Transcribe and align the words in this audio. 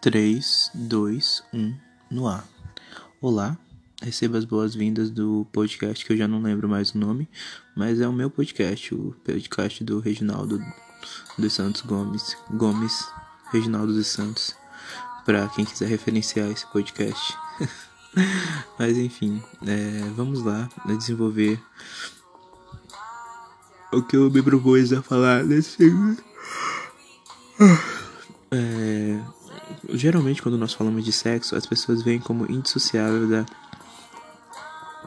3, 0.00 0.70
2, 0.74 1.42
1 1.52 1.74
no 2.12 2.28
ar. 2.28 2.46
Olá, 3.20 3.58
receba 4.00 4.38
as 4.38 4.44
boas-vindas 4.44 5.10
do 5.10 5.44
podcast 5.52 6.06
que 6.06 6.12
eu 6.12 6.16
já 6.16 6.28
não 6.28 6.40
lembro 6.40 6.68
mais 6.68 6.94
o 6.94 6.98
nome, 6.98 7.28
mas 7.76 8.00
é 8.00 8.06
o 8.06 8.12
meu 8.12 8.30
podcast, 8.30 8.94
o 8.94 9.12
podcast 9.24 9.82
do 9.82 9.98
Reginaldo 9.98 10.60
dos 11.36 11.52
Santos 11.52 11.82
Gomes, 11.82 12.36
Gomes, 12.52 13.08
Reginaldo 13.50 13.92
dos 13.92 14.06
Santos, 14.06 14.54
para 15.26 15.48
quem 15.48 15.64
quiser 15.64 15.88
referenciar 15.88 16.48
esse 16.48 16.66
podcast. 16.68 17.36
mas 18.78 18.96
enfim, 18.96 19.42
é, 19.66 20.08
vamos 20.14 20.44
lá 20.44 20.68
desenvolver 20.86 21.60
o 23.92 24.00
que 24.00 24.16
eu 24.16 24.30
me 24.30 24.42
propus 24.42 24.92
a 24.92 25.02
falar 25.02 25.42
nesse. 25.42 25.90
É, 27.60 28.07
geralmente 29.90 30.42
quando 30.42 30.58
nós 30.58 30.72
falamos 30.72 31.04
de 31.04 31.12
sexo, 31.12 31.56
as 31.56 31.66
pessoas 31.66 32.02
veem 32.02 32.20
como 32.20 32.50
indissociável 32.50 33.28
da 33.28 33.46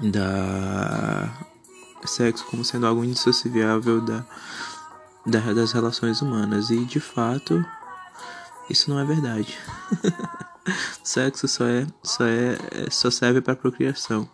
da 0.02 1.30
sexo 2.06 2.46
como 2.46 2.66
sendo 2.66 2.88
algo 2.88 3.04
indissociável 3.04 4.02
da, 4.02 4.26
da 5.26 5.54
das 5.54 5.72
relações 5.72 6.22
humanas 6.22 6.70
e 6.72 6.84
de 6.86 7.00
fato 7.00 7.64
isso 8.70 8.90
não 8.90 9.00
é 9.00 9.06
verdade. 9.06 9.58
Sexo 11.04 11.48
só 11.48 11.66
é, 11.66 11.88
só 12.04 12.24
é, 12.26 12.58
só 12.90 13.10
serve 13.10 13.42
para 13.42 13.56
procriação. 13.56 14.30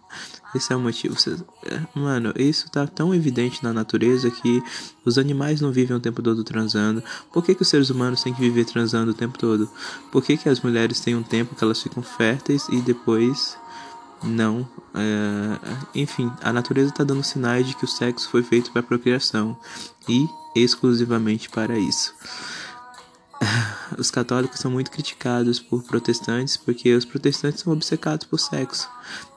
Esse 0.56 0.74
é 0.74 0.76
o 0.76 0.80
motivo. 0.80 1.16
É, 1.66 1.82
mano, 1.94 2.34
isso 2.36 2.70
tá 2.70 2.88
tão 2.88 3.14
evidente 3.14 3.64
na 3.64 3.72
natureza 3.72 4.30
que 4.30 4.64
os 5.06 5.18
animais 5.18 5.62
não 5.62 5.72
vivem 5.72 5.96
o 5.96 6.00
tempo 6.00 6.22
todo 6.22 6.44
transando. 6.44 7.04
Por 7.32 7.44
que, 7.44 7.54
que 7.54 7.62
os 7.62 7.68
seres 7.68 7.90
humanos 7.90 8.24
têm 8.24 8.34
que 8.34 8.42
viver 8.42 8.66
transando 8.66 9.12
o 9.12 9.14
tempo 9.14 9.38
todo? 9.38 9.70
Por 10.12 10.24
que, 10.24 10.38
que 10.38 10.50
as 10.50 10.60
mulheres 10.62 11.00
têm 11.00 11.16
um 11.16 11.24
tempo 11.24 11.56
que 11.56 11.64
elas 11.64 11.82
ficam 11.82 12.02
férteis 12.02 12.68
e 12.70 12.82
depois 12.82 13.58
não? 14.24 14.68
É... 14.96 15.78
Enfim, 15.94 16.32
a 16.42 16.52
natureza 16.52 16.90
está 16.90 17.04
dando 17.04 17.24
sinais 17.24 17.68
de 17.68 17.76
que 17.76 17.86
o 17.86 17.88
sexo 17.88 18.30
foi 18.30 18.44
feito 18.44 18.72
para 18.72 18.84
procriação 18.84 19.58
e 20.08 20.28
exclusivamente 20.56 21.50
para 21.50 21.78
isso. 21.78 22.14
Os 23.98 24.10
católicos 24.10 24.60
são 24.60 24.72
muito 24.72 24.92
criticados 24.92 25.60
por 25.60 25.84
protestantes 25.84 26.58
porque 26.58 26.94
os 26.94 27.06
protestantes 27.06 27.62
são 27.62 27.74
obcecados 27.74 28.26
por 28.26 28.40
sexo, 28.40 28.90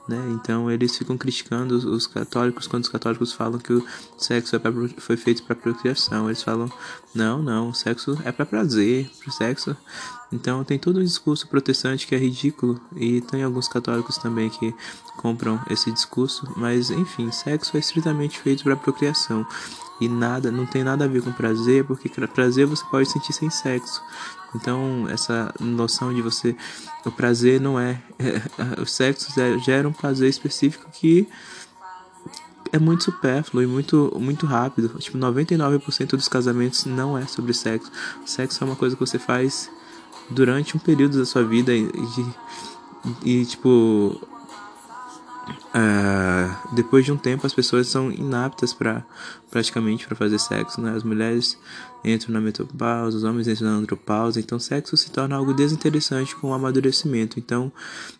né? 0.07 0.17
Então 0.31 0.69
eles 0.69 0.97
ficam 0.97 1.17
criticando 1.17 1.75
os, 1.75 1.85
os 1.85 2.07
católicos 2.07 2.67
quando 2.67 2.83
os 2.83 2.89
católicos 2.89 3.33
falam 3.33 3.59
que 3.59 3.73
o 3.73 3.85
sexo 4.17 4.55
é 4.55 4.59
pra, 4.59 4.71
foi 4.97 5.17
feito 5.17 5.43
para 5.43 5.55
procriação. 5.55 6.27
Eles 6.27 6.43
falam: 6.43 6.71
"Não, 7.13 7.41
não, 7.41 7.69
o 7.69 7.73
sexo 7.73 8.17
é 8.25 8.31
para 8.31 8.45
prazer, 8.45 9.09
pro 9.19 9.31
sexo". 9.31 9.75
Então 10.31 10.63
tem 10.63 10.79
todo 10.79 10.99
um 10.99 11.03
discurso 11.03 11.47
protestante 11.47 12.07
que 12.07 12.15
é 12.15 12.17
ridículo 12.17 12.79
e 12.95 13.21
tem 13.21 13.43
alguns 13.43 13.67
católicos 13.67 14.17
também 14.17 14.49
que 14.49 14.73
compram 15.17 15.59
esse 15.69 15.91
discurso, 15.91 16.47
mas 16.55 16.89
enfim, 16.89 17.31
sexo 17.31 17.75
é 17.75 17.79
estritamente 17.79 18.39
feito 18.39 18.63
para 18.63 18.75
procriação 18.77 19.45
e 20.01 20.09
nada, 20.09 20.51
não 20.51 20.65
tem 20.65 20.83
nada 20.83 21.05
a 21.05 21.07
ver 21.07 21.21
com 21.21 21.31
prazer, 21.31 21.85
porque 21.85 22.09
prazer 22.27 22.65
você 22.65 22.83
pode 22.85 23.09
sentir 23.09 23.33
sem 23.33 23.51
sexo. 23.51 24.01
Então, 24.55 25.07
essa 25.09 25.53
noção 25.59 26.13
de 26.13 26.21
você. 26.21 26.55
O 27.05 27.11
prazer 27.11 27.61
não 27.61 27.79
é. 27.79 28.01
é 28.19 28.41
o 28.81 28.85
sexo 28.85 29.31
gera 29.63 29.87
um 29.87 29.93
prazer 29.93 30.27
específico 30.27 30.89
que 30.91 31.27
é 32.73 32.79
muito 32.79 33.03
supérfluo 33.03 33.63
e 33.63 33.67
muito, 33.67 34.11
muito 34.19 34.45
rápido. 34.45 34.89
Tipo, 34.99 35.17
99% 35.17 36.07
dos 36.07 36.27
casamentos 36.27 36.85
não 36.85 37.17
é 37.17 37.25
sobre 37.27 37.53
sexo. 37.53 37.91
Sexo 38.25 38.63
é 38.63 38.67
uma 38.67 38.75
coisa 38.75 38.95
que 38.95 38.99
você 38.99 39.19
faz 39.19 39.69
durante 40.29 40.75
um 40.75 40.79
período 40.79 41.19
da 41.19 41.25
sua 41.25 41.43
vida 41.43 41.73
e, 41.73 41.89
e, 43.23 43.41
e 43.41 43.45
tipo, 43.45 44.19
Uh, 45.51 46.75
depois 46.75 47.05
de 47.05 47.11
um 47.11 47.17
tempo 47.17 47.45
as 47.45 47.53
pessoas 47.53 47.87
são 47.87 48.11
inaptas 48.11 48.73
para 48.73 49.05
praticamente 49.49 50.07
para 50.07 50.15
fazer 50.15 50.39
sexo, 50.39 50.79
né? 50.81 50.93
As 50.95 51.03
mulheres 51.03 51.57
entram 52.03 52.33
na 52.33 52.39
menopausa, 52.39 53.17
os 53.17 53.23
homens 53.23 53.47
entram 53.47 53.69
na 53.69 53.77
andropausa, 53.77 54.39
então 54.39 54.57
sexo 54.57 54.95
se 54.97 55.11
torna 55.11 55.35
algo 55.35 55.53
desinteressante 55.53 56.35
com 56.35 56.49
o 56.49 56.53
amadurecimento. 56.53 57.37
Então, 57.37 57.71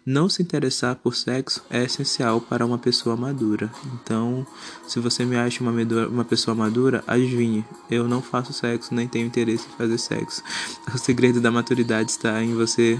não 0.06 0.30
se 0.30 0.42
interessar 0.42 0.96
por 0.97 1.16
sexo 1.16 1.64
é 1.69 1.84
essencial 1.84 2.42
para 2.42 2.66
uma 2.66 2.78
pessoa 2.78 3.16
madura. 3.16 3.72
Então, 3.94 4.46
se 4.88 5.00
você 5.00 5.25
me 5.25 5.38
acha 5.38 5.63
uma, 5.63 5.72
uma 6.08 6.25
pessoa 6.25 6.53
madura, 6.53 7.03
adivinhe, 7.08 7.66
eu 7.90 8.08
não 8.08 8.22
faço 8.22 8.53
sexo, 8.53 8.94
nem 8.94 9.08
tenho 9.08 9.28
interesse 9.28 9.68
em 9.68 9.78
fazer 9.78 9.98
sexo. 9.98 10.44
O 10.94 10.98
segredo 10.98 11.40
da 11.40 11.50
maturidade 11.50 12.12
está 12.12 12.44
em 12.44 12.53
você 12.53 13.00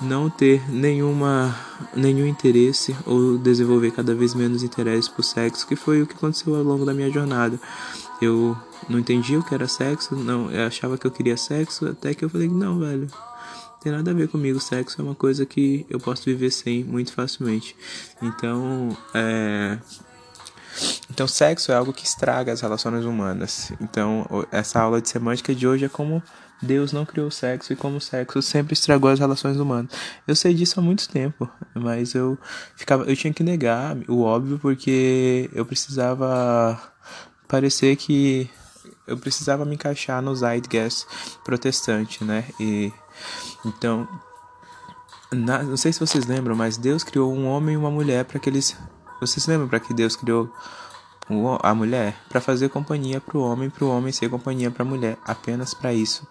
não 0.00 0.30
ter 0.30 0.62
nenhuma, 0.70 1.54
nenhum 1.94 2.26
interesse 2.26 2.94
ou 3.04 3.36
desenvolver 3.36 3.90
cada 3.90 4.14
vez 4.14 4.34
menos 4.34 4.62
interesse 4.62 5.10
por 5.10 5.24
sexo, 5.24 5.66
que 5.66 5.76
foi 5.76 6.02
o 6.02 6.06
que 6.06 6.14
aconteceu 6.14 6.54
ao 6.54 6.62
longo 6.62 6.84
da 6.84 6.94
minha 6.94 7.10
jornada. 7.10 7.58
Eu 8.20 8.56
não 8.88 8.98
entendia 8.98 9.38
o 9.38 9.42
que 9.42 9.54
era 9.54 9.66
sexo, 9.68 10.14
não, 10.14 10.50
eu 10.50 10.66
achava 10.66 10.96
que 10.96 11.06
eu 11.06 11.10
queria 11.10 11.36
sexo, 11.36 11.86
até 11.86 12.14
que 12.14 12.24
eu 12.24 12.30
falei, 12.30 12.48
não, 12.48 12.78
velho, 12.78 13.08
tem 13.80 13.92
nada 13.92 14.10
a 14.10 14.14
ver 14.14 14.28
comigo, 14.28 14.58
sexo 14.60 15.00
é 15.00 15.04
uma 15.04 15.14
coisa 15.14 15.46
que 15.46 15.86
eu 15.88 16.00
posso 16.00 16.24
viver 16.24 16.50
sem 16.50 16.84
muito 16.84 17.12
facilmente. 17.12 17.76
Então, 18.20 18.96
é, 19.14 19.78
então, 21.18 21.26
sexo 21.26 21.72
é 21.72 21.74
algo 21.74 21.92
que 21.92 22.04
estraga 22.04 22.52
as 22.52 22.60
relações 22.60 23.04
humanas. 23.04 23.72
Então, 23.80 24.24
essa 24.52 24.80
aula 24.80 25.02
de 25.02 25.08
semântica 25.08 25.52
de 25.52 25.66
hoje 25.66 25.84
é 25.84 25.88
como 25.88 26.22
Deus 26.62 26.92
não 26.92 27.04
criou 27.04 27.26
o 27.26 27.30
sexo 27.32 27.72
e 27.72 27.76
como 27.76 27.96
o 27.96 28.00
sexo 28.00 28.40
sempre 28.40 28.74
estragou 28.74 29.10
as 29.10 29.18
relações 29.18 29.56
humanas. 29.56 29.90
Eu 30.28 30.36
sei 30.36 30.54
disso 30.54 30.78
há 30.78 30.82
muito 30.82 31.08
tempo, 31.08 31.50
mas 31.74 32.14
eu 32.14 32.38
ficava, 32.76 33.02
eu 33.02 33.16
tinha 33.16 33.34
que 33.34 33.42
negar 33.42 33.96
o 34.06 34.22
óbvio 34.22 34.60
porque 34.60 35.50
eu 35.52 35.66
precisava 35.66 36.80
parecer 37.48 37.96
que 37.96 38.48
eu 39.04 39.16
precisava 39.16 39.64
me 39.64 39.74
encaixar 39.74 40.22
no 40.22 40.36
zeitgeist 40.36 41.04
protestante, 41.44 42.22
né? 42.22 42.44
E 42.60 42.92
então 43.66 44.06
na, 45.32 45.64
não 45.64 45.76
sei 45.76 45.92
se 45.92 45.98
vocês 45.98 46.26
lembram, 46.26 46.54
mas 46.54 46.76
Deus 46.76 47.02
criou 47.02 47.34
um 47.34 47.44
homem 47.48 47.74
e 47.74 47.76
uma 47.76 47.90
mulher 47.90 48.24
para 48.24 48.38
que 48.38 48.48
eles 48.48 48.76
vocês 49.20 49.48
lembram 49.48 49.66
para 49.66 49.80
que 49.80 49.92
Deus 49.92 50.14
criou 50.14 50.48
a 51.62 51.74
mulher 51.74 52.14
para 52.28 52.40
fazer 52.40 52.68
companhia 52.68 53.20
para 53.20 53.36
o 53.36 53.42
homem, 53.42 53.68
para 53.68 53.84
o 53.84 53.90
homem 53.90 54.12
ser 54.12 54.30
companhia 54.30 54.70
para 54.70 54.82
a 54.82 54.86
mulher, 54.86 55.18
apenas 55.24 55.74
para 55.74 55.92
isso. 55.92 56.26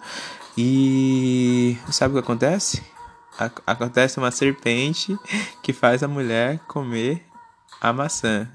E 0.57 1.77
sabe 1.91 2.13
o 2.13 2.17
que 2.17 2.23
acontece? 2.23 2.81
acontece 3.65 4.17
uma 4.17 4.31
serpente 4.31 5.17
que 5.61 5.71
faz 5.71 6.01
a 6.01 6.07
mulher 6.07 6.59
comer 6.67 7.23
a 7.79 7.93
maçã. 7.93 8.49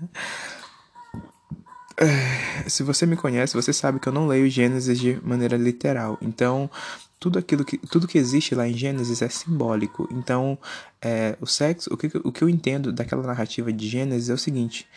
Se 2.66 2.82
você 2.82 3.06
me 3.06 3.16
conhece, 3.16 3.54
você 3.54 3.72
sabe 3.72 4.00
que 4.00 4.08
eu 4.08 4.12
não 4.12 4.26
leio 4.26 4.50
Gênesis 4.50 4.98
de 4.98 5.20
maneira 5.22 5.56
literal. 5.56 6.19
Então, 6.20 6.69
tudo 7.20 7.38
aquilo 7.38 7.64
que 7.64 7.78
tudo 7.78 8.08
que 8.08 8.19
existe 8.19 8.54
lá 8.54 8.66
em 8.66 8.75
Gênesis 8.75 9.22
é 9.22 9.28
simbólico. 9.28 10.08
Então, 10.10 10.58
é, 11.00 11.36
o 11.41 11.47
sexo, 11.47 11.92
o 11.92 11.97
que, 11.97 12.10
o 12.25 12.32
que 12.32 12.42
eu 12.42 12.48
entendo 12.48 12.92
daquela 12.92 13.22
narrativa 13.22 13.72
de 13.72 13.88
Gênesis 13.88 14.28
é 14.28 14.34
o 14.34 14.38
seguinte: 14.38 14.88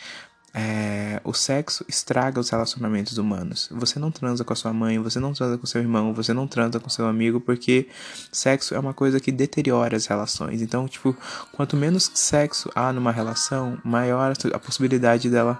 é, 0.57 1.19
o 1.25 1.33
sexo 1.33 1.83
estraga 1.85 2.39
os 2.39 2.49
relacionamentos 2.49 3.17
humanos. 3.17 3.67
Você 3.73 3.99
não 3.99 4.09
transa 4.09 4.41
com 4.45 4.53
a 4.53 4.55
sua 4.55 4.71
mãe, 4.71 4.97
você 4.99 5.19
não 5.19 5.33
transa 5.33 5.57
com 5.57 5.67
seu 5.67 5.81
irmão, 5.81 6.13
você 6.13 6.31
não 6.31 6.47
transa 6.47 6.79
com 6.79 6.89
seu 6.89 7.05
amigo, 7.05 7.41
porque 7.41 7.89
sexo 8.31 8.73
é 8.73 8.79
uma 8.79 8.93
coisa 8.93 9.19
que 9.19 9.33
deteriora 9.33 9.97
as 9.97 10.05
relações. 10.05 10.61
Então, 10.61 10.87
tipo, 10.87 11.13
quanto 11.51 11.75
menos 11.75 12.09
sexo 12.13 12.71
há 12.73 12.93
numa 12.93 13.11
relação, 13.11 13.77
maior 13.83 14.31
a 14.53 14.59
possibilidade 14.59 15.29
dela, 15.29 15.59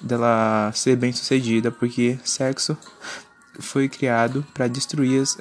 dela 0.00 0.70
ser 0.72 0.94
bem 0.94 1.12
sucedida, 1.12 1.72
porque 1.72 2.16
sexo 2.22 2.78
foi 3.58 3.88
criado 3.88 4.46
para 4.54 4.68
destruir 4.68 5.20
as, 5.20 5.36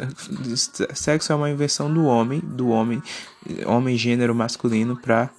sexo 0.96 1.32
é 1.32 1.36
uma 1.36 1.52
invenção 1.52 1.94
do 1.94 2.04
homem 2.06 2.40
do 2.40 2.70
homem 2.70 3.00
homem 3.64 3.96
gênero 3.96 4.34
masculino 4.34 4.98
para 4.98 5.30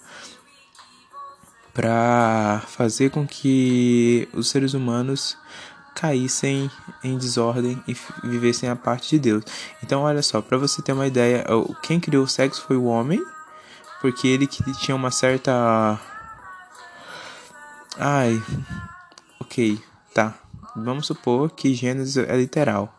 para 1.78 2.60
fazer 2.66 3.08
com 3.08 3.24
que 3.24 4.28
os 4.32 4.50
seres 4.50 4.74
humanos 4.74 5.38
caíssem 5.94 6.68
em 7.04 7.16
desordem 7.16 7.80
e 7.86 7.96
vivessem 8.24 8.68
a 8.68 8.74
parte 8.74 9.10
de 9.10 9.20
Deus. 9.20 9.44
Então, 9.80 10.02
olha 10.02 10.20
só, 10.20 10.42
para 10.42 10.58
você 10.58 10.82
ter 10.82 10.90
uma 10.90 11.06
ideia, 11.06 11.46
quem 11.80 12.00
criou 12.00 12.24
o 12.24 12.28
sexo 12.28 12.62
foi 12.62 12.76
o 12.76 12.86
homem, 12.86 13.24
porque 14.00 14.26
ele 14.26 14.48
que 14.48 14.60
tinha 14.80 14.96
uma 14.96 15.12
certa 15.12 16.00
Ai, 17.96 18.42
ok, 19.38 19.80
tá. 20.12 20.34
Vamos 20.74 21.06
supor 21.06 21.48
que 21.52 21.74
Gênesis 21.74 22.16
é 22.16 22.36
literal. 22.36 22.92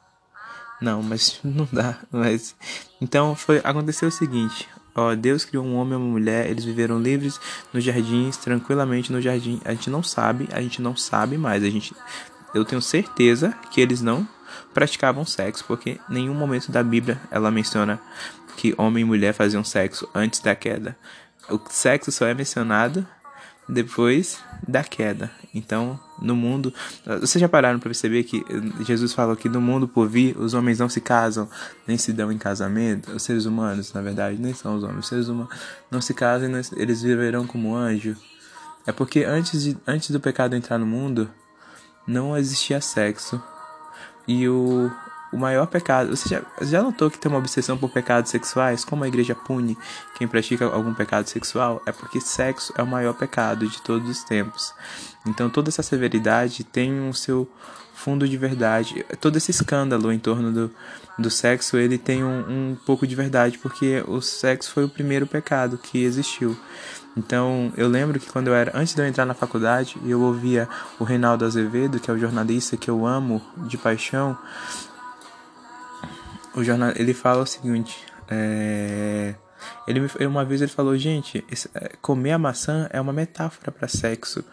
Não, 0.79 1.03
mas 1.03 1.37
não 1.43 1.67
dá. 1.69 1.97
Mas 2.09 2.55
então 3.01 3.35
foi 3.35 3.57
aconteceu 3.61 4.07
o 4.07 4.11
seguinte: 4.11 4.69
Ó, 4.99 5.15
Deus 5.15 5.45
criou 5.45 5.65
um 5.65 5.75
homem 5.77 5.93
e 5.93 5.95
uma 5.95 6.11
mulher, 6.11 6.49
eles 6.49 6.65
viveram 6.65 6.99
livres 6.99 7.39
nos 7.71 7.81
jardins, 7.81 8.35
tranquilamente 8.35 9.13
no 9.13 9.21
jardim. 9.21 9.61
A 9.63 9.71
gente 9.71 9.89
não 9.89 10.03
sabe, 10.03 10.49
a 10.51 10.61
gente 10.61 10.81
não 10.81 10.93
sabe 10.93 11.37
mais. 11.37 11.63
A 11.63 11.69
gente, 11.69 11.95
eu 12.53 12.65
tenho 12.65 12.81
certeza 12.81 13.55
que 13.71 13.79
eles 13.79 14.01
não 14.01 14.27
praticavam 14.73 15.25
sexo, 15.25 15.63
porque 15.65 15.97
nenhum 16.09 16.33
momento 16.33 16.69
da 16.69 16.83
Bíblia 16.83 17.17
ela 17.31 17.49
menciona 17.49 17.97
que 18.57 18.75
homem 18.77 19.03
e 19.03 19.05
mulher 19.05 19.33
faziam 19.33 19.63
sexo 19.63 20.05
antes 20.13 20.41
da 20.41 20.53
queda. 20.53 20.97
O 21.49 21.57
sexo 21.69 22.11
só 22.11 22.25
é 22.25 22.33
mencionado 22.33 23.07
depois 23.69 24.39
da 24.67 24.83
queda. 24.83 25.31
Então, 25.53 25.99
no 26.21 26.35
mundo, 26.35 26.73
vocês 27.21 27.39
já 27.39 27.47
pararam 27.47 27.79
para 27.79 27.89
perceber 27.89 28.23
que 28.23 28.43
Jesus 28.83 29.13
falou 29.13 29.35
que 29.35 29.47
no 29.47 29.61
mundo 29.61 29.87
por 29.87 30.07
vir 30.09 30.37
os 30.37 30.53
homens 30.53 30.79
não 30.79 30.89
se 30.89 30.99
casam 30.99 31.47
nem 31.87 31.97
se 31.97 32.11
dão 32.11 32.31
em 32.31 32.37
casamento. 32.37 33.11
Os 33.11 33.23
seres 33.23 33.45
humanos, 33.45 33.93
na 33.93 34.01
verdade, 34.01 34.37
nem 34.39 34.53
são 34.53 34.75
os 34.75 34.83
homens. 34.83 34.99
Os 34.99 35.07
seres 35.07 35.27
humanos 35.27 35.53
não 35.89 36.01
se 36.01 36.13
casam, 36.13 36.49
eles 36.75 37.01
viverão 37.01 37.45
como 37.45 37.75
anjo. 37.75 38.15
É 38.85 38.91
porque 38.91 39.23
antes 39.23 39.63
de 39.63 39.77
antes 39.85 40.09
do 40.09 40.19
pecado 40.19 40.55
entrar 40.55 40.77
no 40.77 40.85
mundo, 40.85 41.29
não 42.07 42.35
existia 42.35 42.81
sexo. 42.81 43.41
E 44.27 44.47
o 44.47 44.91
o 45.31 45.37
maior 45.37 45.67
pecado. 45.67 46.15
Você 46.15 46.29
já, 46.29 46.41
já 46.61 46.81
notou 46.81 47.09
que 47.09 47.17
tem 47.17 47.31
uma 47.31 47.39
obsessão 47.39 47.77
por 47.77 47.89
pecados 47.89 48.31
sexuais? 48.31 48.83
Como 48.83 49.03
a 49.03 49.07
igreja 49.07 49.35
pune 49.35 49.77
quem 50.15 50.27
pratica 50.27 50.65
algum 50.65 50.93
pecado 50.93 51.27
sexual? 51.27 51.81
É 51.85 51.91
porque 51.91 52.19
sexo 52.19 52.73
é 52.77 52.83
o 52.83 52.87
maior 52.87 53.13
pecado 53.13 53.67
de 53.67 53.81
todos 53.81 54.09
os 54.09 54.23
tempos. 54.23 54.73
Então 55.27 55.49
toda 55.49 55.69
essa 55.69 55.83
severidade 55.83 56.63
tem 56.63 57.07
o 57.07 57.13
seu 57.13 57.49
fundo 57.93 58.27
de 58.27 58.37
verdade. 58.37 59.05
Todo 59.19 59.35
esse 59.35 59.51
escândalo 59.51 60.11
em 60.11 60.19
torno 60.19 60.51
do, 60.51 60.71
do 61.17 61.29
sexo, 61.29 61.77
ele 61.77 61.97
tem 61.97 62.23
um, 62.23 62.71
um 62.71 62.77
pouco 62.85 63.05
de 63.05 63.13
verdade, 63.13 63.57
porque 63.57 64.03
o 64.07 64.21
sexo 64.21 64.71
foi 64.71 64.85
o 64.85 64.89
primeiro 64.89 65.27
pecado 65.27 65.77
que 65.77 66.01
existiu. 66.01 66.57
Então, 67.17 67.73
eu 67.75 67.89
lembro 67.89 68.17
que 68.17 68.31
quando 68.31 68.47
eu 68.47 68.55
era, 68.55 68.71
antes 68.73 68.95
de 68.95 69.01
eu 69.01 69.05
entrar 69.05 69.25
na 69.25 69.33
faculdade, 69.33 69.97
eu 70.05 70.21
ouvia 70.21 70.69
o 70.97 71.03
Reinaldo 71.03 71.43
Azevedo, 71.43 71.99
que 71.99 72.09
é 72.09 72.13
o 72.13 72.17
jornalista 72.17 72.77
que 72.77 72.89
eu 72.89 73.05
amo 73.05 73.41
de 73.57 73.77
paixão, 73.77 74.37
o 76.55 76.63
jornal 76.63 76.91
ele 76.95 77.13
fala 77.13 77.41
o 77.41 77.45
seguinte 77.45 78.05
é, 78.29 79.35
ele 79.89 80.27
uma 80.27 80.45
vez 80.45 80.61
ele 80.61 80.71
falou 80.71 80.95
gente 80.97 81.43
é, 81.73 81.91
comer 82.01 82.31
a 82.31 82.37
maçã 82.37 82.87
é 82.91 83.01
uma 83.01 83.11
metáfora 83.11 83.71
para 83.71 83.87
sexo 83.87 84.43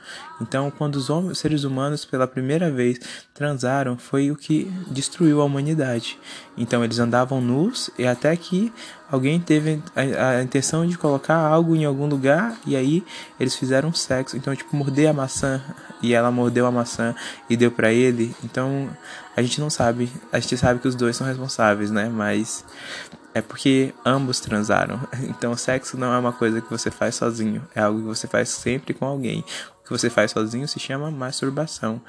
então 0.41 0.71
quando 0.71 0.97
os, 0.97 1.11
homens, 1.11 1.38
seres 1.38 1.62
humanos 1.62 2.05
pela 2.05 2.27
primeira 2.27 2.71
vez 2.71 2.99
transaram 3.35 3.99
foi 3.99 4.31
o 4.31 4.37
que 4.37 4.65
destruiu 4.91 5.41
a 5.41 5.44
humanidade 5.44 6.19
então 6.56 6.83
eles 6.83 6.99
andavam 6.99 7.41
nus 7.41 7.91
e 7.99 8.06
até 8.06 8.35
que 8.35 8.73
alguém 9.11 9.38
teve 9.38 9.81
a, 9.94 10.31
a, 10.31 10.43
intenção 10.43 10.87
de 10.87 10.97
colocar 10.97 11.37
algo 11.37 11.77
em 11.77 11.85
algum 11.85 12.06
lugar 12.06 12.59
e 12.67 12.75
aí 12.75 13.05
eles 13.39 13.55
fizeram 13.55 13.93
sexo 13.93 14.37
então 14.37 14.56
tipo 14.56 14.75
morder 14.75 15.11
a 15.11 15.12
maçã 15.12 15.62
e 16.03 16.15
ela 16.15 16.31
mordeu 16.31 16.67
a 16.67 16.71
maçã 16.71 17.15
e 17.49 17.56
deu 17.56 17.71
para 17.71 17.93
ele. 17.93 18.35
Então 18.44 18.89
a 19.37 19.43
gente 19.43 19.61
não 19.61 19.71
sabe, 19.71 20.11
a 20.32 20.39
gente 20.39 20.56
sabe 20.56 20.81
que 20.81 20.89
os 20.89 20.94
dois 20.94 21.17
são 21.17 21.27
responsáveis, 21.27 21.91
né? 21.91 22.09
Mas 22.09 22.65
é 23.35 23.41
porque 23.41 23.93
ambos 24.05 24.41
transaram. 24.41 25.00
Então 25.28 25.56
sexo 25.56 25.96
não 25.96 26.12
é 26.12 26.19
uma 26.19 26.32
coisa 26.32 26.61
que 26.61 26.70
você 26.70 26.90
faz 26.90 27.14
sozinho, 27.14 27.67
é 27.75 27.81
algo 27.81 28.00
que 28.00 28.06
você 28.06 28.26
faz 28.26 28.49
sempre 28.49 28.94
com 28.94 29.05
alguém. 29.05 29.44
O 29.81 29.84
que 29.84 29.90
você 29.90 30.11
faz 30.11 30.31
sozinho 30.32 30.67
se 30.67 30.81
chama 30.81 31.11
masturbação. 31.11 32.00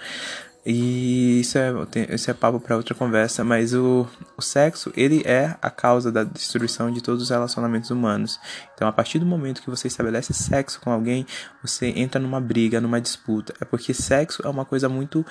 E 0.69 1.39
isso 1.39 1.57
é, 1.57 1.71
isso 2.13 2.29
é 2.29 2.33
papo 2.33 2.59
para 2.59 2.75
outra 2.75 2.93
conversa, 2.93 3.41
mas 3.41 3.73
o, 3.73 4.05
o 4.35 4.41
sexo, 4.41 4.91
ele 4.97 5.23
é 5.25 5.55
a 5.61 5.69
causa 5.69 6.11
da 6.11 6.25
destruição 6.25 6.91
de 6.91 7.01
todos 7.01 7.23
os 7.23 7.29
relacionamentos 7.29 7.89
humanos. 7.89 8.37
Então, 8.73 8.85
a 8.85 8.91
partir 8.91 9.17
do 9.17 9.25
momento 9.25 9.61
que 9.61 9.69
você 9.69 9.87
estabelece 9.87 10.33
sexo 10.33 10.81
com 10.81 10.91
alguém, 10.91 11.25
você 11.61 11.87
entra 11.95 12.19
numa 12.19 12.41
briga, 12.41 12.81
numa 12.81 12.99
disputa. 12.99 13.53
É 13.61 13.63
porque 13.63 13.93
sexo 13.93 14.41
é 14.45 14.49
uma 14.49 14.65
coisa 14.65 14.89
muito 14.89 15.25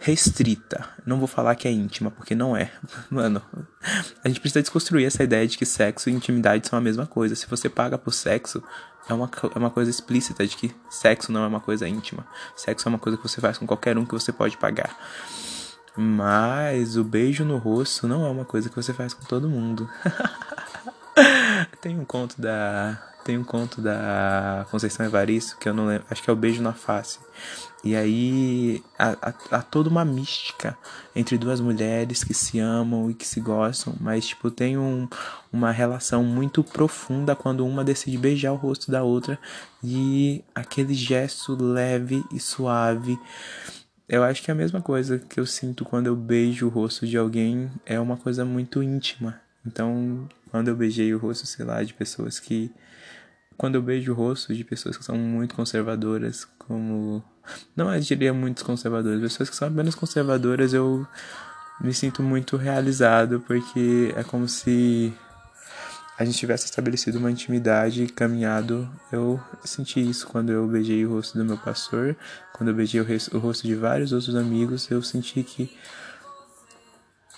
restrita. 0.00 0.88
Não 1.04 1.18
vou 1.18 1.28
falar 1.28 1.54
que 1.54 1.68
é 1.68 1.70
íntima, 1.70 2.10
porque 2.10 2.34
não 2.34 2.56
é. 2.56 2.72
Mano, 3.10 3.42
a 4.24 4.28
gente 4.28 4.40
precisa 4.40 4.62
desconstruir 4.62 5.06
essa 5.06 5.22
ideia 5.22 5.46
de 5.46 5.56
que 5.56 5.66
sexo 5.66 6.08
e 6.08 6.12
intimidade 6.12 6.66
são 6.66 6.78
a 6.78 6.82
mesma 6.82 7.06
coisa. 7.06 7.36
Se 7.36 7.46
você 7.46 7.68
paga 7.68 7.98
por 7.98 8.12
sexo, 8.12 8.62
é 9.08 9.12
uma, 9.14 9.30
é 9.54 9.58
uma 9.58 9.70
coisa 9.70 9.90
explícita 9.90 10.46
de 10.46 10.56
que 10.56 10.74
sexo 10.88 11.30
não 11.30 11.44
é 11.44 11.46
uma 11.46 11.60
coisa 11.60 11.86
íntima. 11.86 12.26
Sexo 12.56 12.88
é 12.88 12.90
uma 12.90 12.98
coisa 12.98 13.18
que 13.18 13.22
você 13.22 13.40
faz 13.40 13.58
com 13.58 13.66
qualquer 13.66 13.98
um 13.98 14.06
que 14.06 14.14
você 14.14 14.32
pode 14.32 14.56
pagar. 14.56 14.96
Mas 15.96 16.96
o 16.96 17.04
beijo 17.04 17.44
no 17.44 17.58
rosto 17.58 18.08
não 18.08 18.24
é 18.24 18.30
uma 18.30 18.44
coisa 18.44 18.70
que 18.70 18.76
você 18.76 18.94
faz 18.94 19.12
com 19.12 19.24
todo 19.24 19.50
mundo. 19.50 19.88
tem 21.80 21.98
um 21.98 22.04
conto 22.04 22.40
da. 22.40 22.98
Tem 23.30 23.38
um 23.38 23.44
conto 23.44 23.80
da 23.80 24.66
Conceição 24.72 25.06
Evaristo 25.06 25.56
que 25.56 25.68
eu 25.68 25.72
não 25.72 25.86
lembro. 25.86 26.04
Acho 26.10 26.20
que 26.20 26.28
é 26.28 26.32
o 26.32 26.36
beijo 26.36 26.60
na 26.60 26.72
face. 26.72 27.20
E 27.84 27.94
aí 27.94 28.82
há, 28.98 29.10
há, 29.22 29.34
há, 29.52 29.62
toda 29.62 29.88
uma 29.88 30.04
mística 30.04 30.76
entre 31.14 31.38
duas 31.38 31.60
mulheres 31.60 32.24
que 32.24 32.34
se 32.34 32.58
amam 32.58 33.08
e 33.08 33.14
que 33.14 33.24
se 33.24 33.38
gostam, 33.40 33.94
mas 34.00 34.26
tipo 34.26 34.50
tem 34.50 34.76
um, 34.76 35.06
uma 35.52 35.70
relação 35.70 36.24
muito 36.24 36.64
profunda 36.64 37.36
quando 37.36 37.64
uma 37.64 37.84
decide 37.84 38.18
beijar 38.18 38.50
o 38.50 38.56
rosto 38.56 38.90
da 38.90 39.04
outra 39.04 39.38
e 39.80 40.42
aquele 40.52 40.92
gesto 40.92 41.54
leve 41.54 42.24
e 42.32 42.40
suave. 42.40 43.16
Eu 44.08 44.24
acho 44.24 44.42
que 44.42 44.50
é 44.50 44.54
a 44.54 44.56
mesma 44.56 44.82
coisa 44.82 45.20
que 45.20 45.38
eu 45.38 45.46
sinto 45.46 45.84
quando 45.84 46.08
eu 46.08 46.16
beijo 46.16 46.66
o 46.66 46.68
rosto 46.68 47.06
de 47.06 47.16
alguém 47.16 47.70
é 47.86 48.00
uma 48.00 48.16
coisa 48.16 48.44
muito 48.44 48.82
íntima. 48.82 49.40
Então, 49.64 50.28
quando 50.50 50.66
eu 50.66 50.74
beijei 50.74 51.14
o 51.14 51.18
rosto, 51.18 51.46
sei 51.46 51.64
lá, 51.64 51.80
de 51.84 51.94
pessoas 51.94 52.40
que 52.40 52.72
quando 53.60 53.74
eu 53.74 53.82
beijo 53.82 54.12
o 54.12 54.14
rosto 54.14 54.54
de 54.54 54.64
pessoas 54.64 54.96
que 54.96 55.04
são 55.04 55.18
muito 55.18 55.54
conservadoras, 55.54 56.48
como. 56.60 57.22
Não 57.76 57.94
eu 57.94 58.00
diria 58.00 58.32
muitos 58.32 58.62
conservadores, 58.62 59.20
pessoas 59.20 59.50
que 59.50 59.56
são 59.56 59.68
apenas 59.68 59.94
conservadoras, 59.94 60.72
eu 60.72 61.06
me 61.78 61.92
sinto 61.92 62.22
muito 62.22 62.56
realizado, 62.56 63.38
porque 63.46 64.14
é 64.16 64.24
como 64.24 64.48
se 64.48 65.12
a 66.18 66.24
gente 66.24 66.38
tivesse 66.38 66.64
estabelecido 66.64 67.18
uma 67.18 67.30
intimidade 67.30 68.06
caminhado. 68.06 68.90
Eu 69.12 69.38
senti 69.62 70.08
isso 70.08 70.26
quando 70.26 70.50
eu 70.50 70.66
beijei 70.66 71.04
o 71.04 71.10
rosto 71.10 71.36
do 71.36 71.44
meu 71.44 71.58
pastor, 71.58 72.16
quando 72.54 72.70
eu 72.70 72.74
beijei 72.74 72.98
o 72.98 73.38
rosto 73.38 73.66
de 73.66 73.74
vários 73.74 74.10
outros 74.10 74.36
amigos, 74.36 74.90
eu 74.90 75.02
senti 75.02 75.42
que 75.42 75.70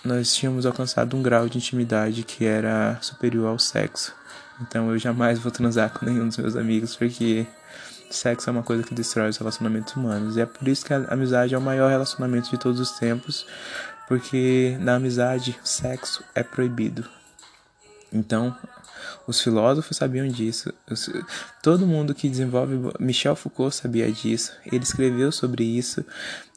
nós 0.05 0.33
tínhamos 0.33 0.65
alcançado 0.65 1.17
um 1.17 1.21
grau 1.21 1.49
de 1.49 1.57
intimidade 1.57 2.23
que 2.23 2.45
era 2.45 2.97
superior 3.01 3.47
ao 3.47 3.59
sexo. 3.59 4.22
Então 4.61 4.91
eu 4.91 4.97
jamais 4.97 5.39
vou 5.39 5.51
transar 5.51 5.91
com 5.91 6.05
nenhum 6.05 6.27
dos 6.27 6.37
meus 6.37 6.55
amigos, 6.55 6.95
porque 6.95 7.45
sexo 8.09 8.49
é 8.49 8.51
uma 8.51 8.63
coisa 8.63 8.83
que 8.83 8.93
destrói 8.93 9.29
os 9.29 9.37
relacionamentos 9.37 9.95
humanos. 9.95 10.37
E 10.37 10.41
é 10.41 10.45
por 10.45 10.67
isso 10.67 10.85
que 10.85 10.93
a 10.93 11.05
amizade 11.09 11.53
é 11.53 11.57
o 11.57 11.61
maior 11.61 11.89
relacionamento 11.89 12.49
de 12.49 12.57
todos 12.57 12.79
os 12.79 12.91
tempos, 12.91 13.45
porque 14.07 14.77
na 14.79 14.95
amizade 14.95 15.59
sexo 15.63 16.23
é 16.35 16.43
proibido. 16.43 17.07
Então, 18.11 18.55
os 19.25 19.41
filósofos 19.41 19.97
sabiam 19.97 20.27
disso. 20.27 20.73
Todo 21.61 21.87
mundo 21.87 22.13
que 22.13 22.29
desenvolve. 22.29 22.91
Michel 22.99 23.35
Foucault 23.35 23.75
sabia 23.75 24.11
disso. 24.11 24.53
Ele 24.65 24.83
escreveu 24.83 25.31
sobre 25.31 25.63
isso. 25.63 26.05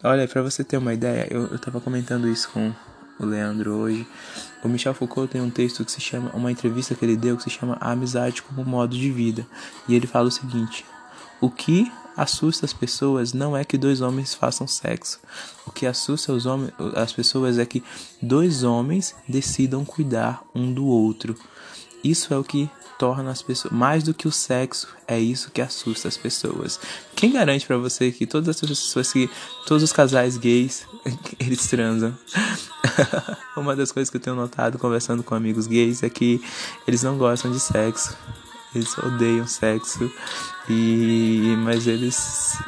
Olha, 0.02 0.28
para 0.28 0.42
você 0.42 0.62
ter 0.62 0.76
uma 0.76 0.92
ideia, 0.92 1.26
eu, 1.30 1.46
eu 1.46 1.58
tava 1.58 1.80
comentando 1.80 2.28
isso 2.28 2.50
com 2.50 2.74
o 3.18 3.24
Leandro 3.24 3.72
hoje. 3.74 4.06
O 4.62 4.68
Michel 4.68 4.94
Foucault 4.94 5.30
tem 5.30 5.40
um 5.40 5.50
texto 5.50 5.84
que 5.84 5.92
se 5.92 6.00
chama, 6.00 6.30
uma 6.34 6.50
entrevista 6.50 6.94
que 6.94 7.04
ele 7.04 7.16
deu 7.16 7.36
que 7.36 7.44
se 7.44 7.50
chama 7.50 7.76
A 7.80 7.92
Amizade 7.92 8.42
como 8.42 8.64
Modo 8.64 8.96
de 8.96 9.10
Vida. 9.10 9.46
E 9.88 9.94
ele 9.94 10.06
fala 10.06 10.28
o 10.28 10.32
seguinte: 10.32 10.84
O 11.40 11.50
que 11.50 11.90
assusta 12.16 12.64
as 12.64 12.72
pessoas 12.72 13.32
não 13.32 13.56
é 13.56 13.64
que 13.64 13.76
dois 13.76 14.00
homens 14.00 14.34
façam 14.34 14.66
sexo. 14.66 15.20
O 15.66 15.70
que 15.70 15.86
assusta 15.86 16.32
os 16.32 16.46
homens, 16.46 16.72
as 16.94 17.12
pessoas 17.12 17.58
é 17.58 17.66
que 17.66 17.84
dois 18.22 18.62
homens 18.62 19.14
decidam 19.28 19.84
cuidar 19.84 20.42
um 20.54 20.72
do 20.72 20.86
outro. 20.86 21.36
Isso 22.02 22.32
é 22.32 22.38
o 22.38 22.44
que 22.44 22.70
torna 22.98 23.30
as 23.30 23.42
pessoas 23.42 23.72
mais 23.72 24.02
do 24.02 24.14
que 24.14 24.26
o 24.26 24.32
sexo, 24.32 24.88
é 25.06 25.18
isso 25.18 25.50
que 25.50 25.60
assusta 25.60 26.08
as 26.08 26.16
pessoas. 26.16 26.80
Quem 27.14 27.32
garante 27.32 27.66
para 27.66 27.76
você 27.76 28.10
que 28.10 28.26
todas 28.26 28.48
as 28.48 28.60
pessoas 28.60 29.12
que 29.12 29.30
todos 29.66 29.82
os 29.82 29.92
casais 29.92 30.36
gays 30.36 30.86
eles 31.38 31.66
transam? 31.66 32.16
Uma 33.56 33.76
das 33.76 33.92
coisas 33.92 34.10
que 34.10 34.16
eu 34.16 34.20
tenho 34.20 34.36
notado 34.36 34.78
conversando 34.78 35.22
com 35.22 35.34
amigos 35.34 35.66
gays 35.66 36.02
é 36.02 36.08
que 36.08 36.40
eles 36.86 37.02
não 37.02 37.18
gostam 37.18 37.50
de 37.50 37.60
sexo. 37.60 38.16
Eles 38.74 38.96
odeiam 38.98 39.46
sexo 39.46 40.10
e 40.68 41.54
mas 41.58 41.86
eles 41.86 42.58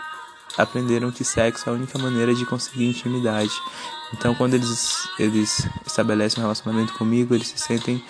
aprenderam 0.56 1.10
que 1.10 1.24
sexo 1.24 1.68
é 1.68 1.72
a 1.72 1.74
única 1.74 1.98
maneira 1.98 2.34
de 2.34 2.44
conseguir 2.46 2.88
intimidade. 2.88 3.52
Então, 4.12 4.34
quando 4.34 4.54
eles 4.54 5.06
eles 5.18 5.68
estabelecem 5.86 6.38
um 6.38 6.42
relacionamento 6.42 6.94
comigo, 6.94 7.34
eles 7.34 7.48
se 7.48 7.58
sentem 7.58 8.02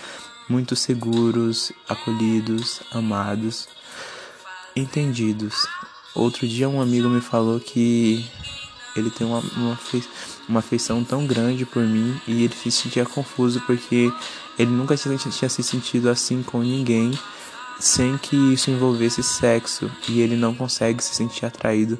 muito 0.49 0.75
seguros, 0.75 1.73
acolhidos, 1.88 2.81
amados, 2.93 3.69
entendidos. 4.75 5.67
Outro 6.14 6.49
dia 6.49 6.69
um 6.69 6.81
amigo 6.81 7.09
me 7.09 7.21
falou 7.21 7.61
que 7.61 8.25
ele 8.97 9.11
tem 9.11 9.26
uma, 9.26 9.40
uma, 9.40 9.78
uma 10.49 10.59
afeição 10.61 11.05
tão 11.05 11.26
grande 11.26 11.64
por 11.64 11.83
mim 11.83 12.21
e 12.26 12.45
ele 12.45 12.55
se 12.55 12.71
sentia 12.71 13.05
confuso 13.05 13.61
porque 13.67 14.12
ele 14.59 14.71
nunca 14.71 14.97
tinha, 14.97 15.17
tinha 15.17 15.49
se 15.49 15.62
sentido 15.62 16.09
assim 16.09 16.43
com 16.43 16.61
ninguém 16.61 17.12
sem 17.78 18.19
que 18.19 18.37
isso 18.52 18.71
envolvesse 18.71 19.23
sexo 19.23 19.90
e 20.09 20.21
ele 20.21 20.35
não 20.35 20.55
consegue 20.55 21.02
se 21.02 21.14
sentir 21.14 21.47
atraído 21.47 21.99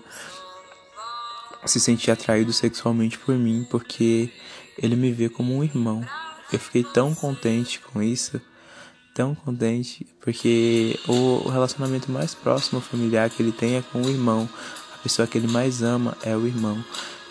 se 1.65 1.79
sentir 1.79 2.11
atraído 2.11 2.53
sexualmente 2.53 3.19
por 3.19 3.37
mim 3.37 3.67
porque 3.71 4.31
ele 4.77 4.97
me 4.97 5.13
vê 5.13 5.29
como 5.29 5.57
um 5.57 5.63
irmão 5.63 6.05
eu 6.53 6.59
fiquei 6.59 6.85
tão 6.85 7.15
contente 7.15 7.81
com 7.81 8.03
isso 8.03 8.41
tão 9.19 9.35
contente 9.35 10.07
porque 10.21 10.97
o 11.09 11.49
relacionamento 11.49 12.09
mais 12.09 12.37
próximo 12.37 12.81
familiar 12.81 13.29
que 13.29 13.43
ele 13.43 13.51
tem 13.51 13.75
é 13.75 13.83
com 13.83 14.01
o 14.01 14.09
irmão. 14.09 14.49
A 14.95 14.99
pessoa 14.99 15.27
que 15.27 15.37
ele 15.37 15.49
mais 15.49 15.83
ama 15.83 16.17
é 16.23 16.37
o 16.37 16.47
irmão. 16.47 16.85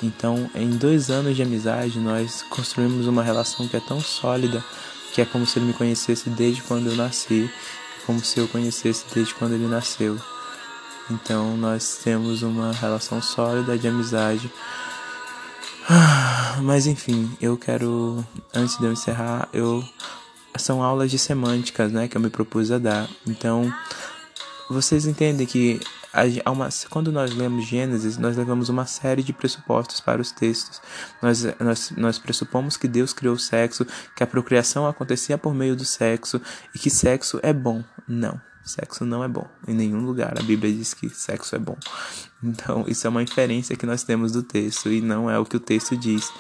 Então, 0.04 0.52
em 0.54 0.72
dois 0.72 1.10
anos 1.10 1.34
de 1.34 1.42
amizade, 1.42 1.98
nós 1.98 2.42
construímos 2.50 3.08
uma 3.08 3.24
relação 3.24 3.66
que 3.70 3.78
é 3.78 3.80
tão 3.80 4.02
sólida 4.02 4.62
que 5.14 5.22
é 5.22 5.26
como 5.26 5.46
se 5.46 5.58
ele 5.58 5.68
me 5.68 5.74
conhecesse 5.74 6.30
desde 6.30 6.62
quando 6.62 6.88
eu 6.88 6.96
nasci, 6.98 7.50
como 8.06 8.20
se 8.20 8.38
eu 8.38 8.50
conhecesse 8.50 9.06
desde 9.16 9.34
quando 9.34 9.54
ele 9.54 9.68
nasceu. 9.68 10.20
Então, 11.10 11.56
nós 11.56 12.02
temos 12.04 12.44
uma 12.44 12.74
relação 12.74 13.22
sólida 13.22 13.78
de 13.78 13.88
amizade. 13.88 14.52
Mas 16.62 16.88
enfim, 16.88 17.32
eu 17.41 17.58
quero, 17.58 18.25
antes 18.53 18.77
de 18.77 18.86
eu 18.86 18.91
encerrar, 18.91 19.48
eu 19.53 19.84
são 20.58 20.82
aulas 20.82 21.12
de 21.12 21.20
semânticas, 21.20 21.91
né, 21.91 22.08
que 22.08 22.17
eu 22.17 22.22
me 22.22 22.29
propus 22.29 22.72
a 22.72 22.79
dar. 22.79 23.08
Então, 23.27 23.72
vocês 24.70 25.06
entendem 25.06 25.46
que 25.46 25.79
uma, 26.50 26.70
quando 26.89 27.12
nós 27.12 27.34
lemos 27.36 27.65
Gênesis, 27.65 28.17
nós 28.17 28.36
levamos 28.36 28.70
uma 28.70 28.86
série 28.86 29.22
de 29.22 29.32
pressupostos 29.32 30.00
para 30.00 30.22
os 30.22 30.32
textos. 30.32 30.82
Nós, 31.22 31.46
nós, 31.60 31.91
nós 31.96 32.17
pressupomos 32.17 32.75
que 32.75 32.88
Deus 32.88 33.13
criou 33.13 33.36
o 33.36 33.39
sexo, 33.39 33.86
que 34.15 34.24
a 34.24 34.27
procriação 34.27 34.88
acontecia 34.88 35.38
por 35.38 35.53
meio 35.53 35.75
do 35.75 35.86
sexo 35.86 36.41
e 36.74 36.79
que 36.79 36.89
sexo 36.89 37.39
é 37.44 37.53
bom. 37.53 37.84
Não, 38.08 38.39
sexo 38.68 39.06
não 39.06 39.24
é 39.24 39.28
bom 39.28 39.48
em 39.68 39.74
nenhum 39.74 40.06
lugar. 40.06 40.38
A 40.38 40.44
Bíblia 40.44 40.74
diz 40.74 40.94
que 40.94 41.10
sexo 41.10 41.56
é 41.56 41.60
bom. 41.60 41.78
Então, 42.44 42.86
isso 42.88 43.08
é 43.08 43.10
uma 43.10 43.24
inferência 43.24 43.76
que 43.76 43.86
nós 43.86 44.04
temos 44.04 44.32
do 44.32 44.44
texto 44.44 44.92
e 44.92 45.02
não 45.02 45.30
é 45.30 45.40
o 45.40 45.46
que 45.46 45.58
o 45.58 45.60
texto 45.60 45.96
diz. 45.96 46.32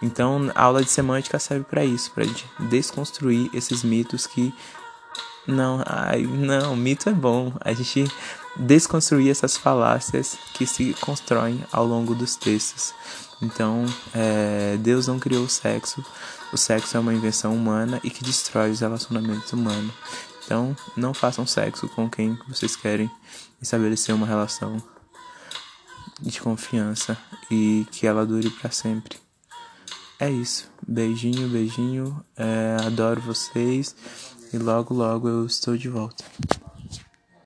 Então, 0.00 0.50
a 0.54 0.62
aula 0.62 0.82
de 0.82 0.90
semântica 0.90 1.38
serve 1.38 1.64
para 1.64 1.84
isso, 1.84 2.10
para 2.12 2.24
desconstruir 2.70 3.50
esses 3.52 3.82
mitos 3.82 4.26
que 4.26 4.52
não, 5.46 5.82
ai, 5.84 6.22
não, 6.22 6.76
mito 6.76 7.08
é 7.08 7.12
bom. 7.12 7.52
A 7.60 7.72
gente 7.72 8.10
desconstruir 8.56 9.30
essas 9.30 9.56
falácias 9.56 10.38
que 10.54 10.66
se 10.66 10.94
constroem 11.00 11.64
ao 11.72 11.86
longo 11.86 12.14
dos 12.14 12.36
textos. 12.36 12.94
Então, 13.40 13.84
é, 14.14 14.76
Deus 14.78 15.08
não 15.08 15.18
criou 15.18 15.44
o 15.44 15.48
sexo. 15.48 16.04
O 16.52 16.56
sexo 16.56 16.96
é 16.96 17.00
uma 17.00 17.14
invenção 17.14 17.54
humana 17.54 18.00
e 18.04 18.10
que 18.10 18.22
destrói 18.22 18.70
os 18.70 18.80
relacionamentos 18.80 19.52
humanos. 19.52 19.92
Então, 20.44 20.76
não 20.96 21.14
façam 21.14 21.46
sexo 21.46 21.88
com 21.88 22.08
quem 22.08 22.38
vocês 22.48 22.76
querem 22.76 23.10
estabelecer 23.60 24.14
uma 24.14 24.26
relação 24.26 24.82
de 26.20 26.40
confiança 26.40 27.16
e 27.50 27.86
que 27.90 28.06
ela 28.06 28.26
dure 28.26 28.50
para 28.50 28.70
sempre. 28.70 29.18
É 30.18 30.30
isso. 30.30 30.70
Beijinho, 30.86 31.48
beijinho. 31.48 32.24
É, 32.36 32.76
adoro 32.86 33.20
vocês. 33.20 33.94
E 34.52 34.58
logo, 34.58 34.94
logo 34.94 35.28
eu 35.28 35.46
estou 35.46 35.76
de 35.76 35.88
volta. 35.88 36.24